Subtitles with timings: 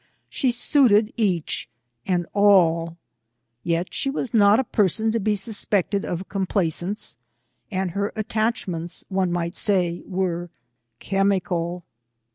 [0.29, 1.69] She suited each,
[2.07, 2.97] and all.
[3.63, 7.17] Yet, she was not a person to be suspected of complaisance,
[7.69, 10.49] and her attachments, one might say, were
[10.97, 11.83] chemical.